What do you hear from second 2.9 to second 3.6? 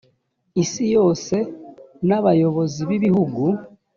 ibihugu